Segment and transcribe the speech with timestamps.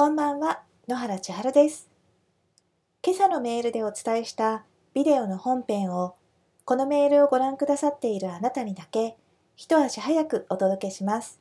[0.00, 1.90] こんばんは、野原千春です。
[3.04, 6.14] 今朝のメールでお伝えしたビデオの本編を、
[6.64, 9.18] このメールをご覧くださっているあなたにだけ、
[9.56, 11.38] 一足早くお届けします。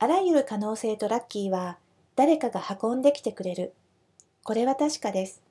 [0.00, 1.78] あらゆる可能性とラッキーは、
[2.16, 3.72] 誰かが運んできてくれる。
[4.42, 5.44] これは確かです。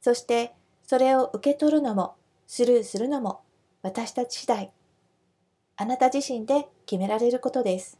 [0.00, 0.54] そして、
[0.86, 2.14] それを受け取るのも、
[2.46, 3.40] スルーするのも、
[3.82, 4.70] 私たち次第。
[5.74, 7.99] あなた自身で決められることです。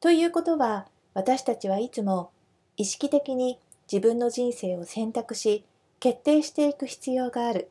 [0.00, 2.30] ということは、私たちはいつも
[2.78, 3.58] 意識的に
[3.90, 5.64] 自分の人生を選択し、
[5.98, 7.70] 決定していく必要がある。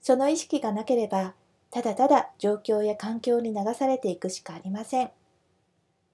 [0.00, 1.34] その意識がなければ、
[1.70, 5.10] ただただ状況や環境に流されていくしかありません。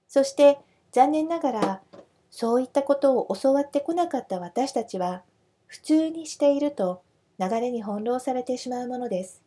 [0.07, 0.59] そして、
[0.91, 1.81] 残念ながら、
[2.29, 5.23] そういったことを教わってこなかった私たちは、
[5.65, 7.01] 普通にしていると
[7.39, 9.41] 流れに翻弄されてしまうものです。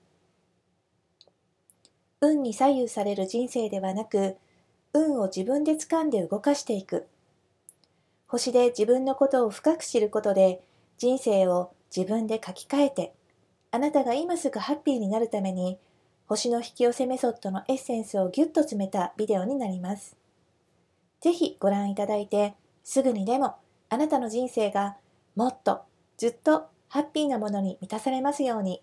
[2.21, 4.37] 運に左右される人生ではなく、
[4.95, 7.07] 運を自分で掴んで動かしていく。
[8.27, 10.63] 星で自分のことを深く知ることで、
[10.99, 13.15] 人生を自分で書き換えて、
[13.71, 15.79] あなたが今すぐハッピーになるために、
[16.27, 20.17] 星の引き寄せメソッドのエッセンスをぎゅっと詰めたビデオになります。
[21.21, 23.57] ぜひご覧いただいて、すぐにでも
[23.91, 24.97] あなたの人生が
[25.37, 25.83] もっと
[26.17, 28.83] ずっとハッピーなものに満たされますように。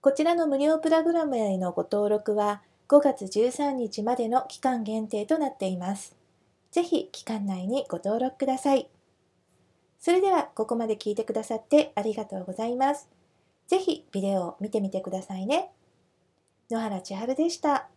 [0.00, 2.62] こちらの無料プログラムへのご登録は
[2.92, 6.14] 5月13日までの期間限定となっています。
[6.70, 8.86] ぜひ期間内にご登録ください。
[9.98, 13.08] それではここまで聞いてくださってありがとうございます。
[13.66, 15.70] ぜひビデオを見てみてくださいね。
[16.70, 17.88] 野原千春でした。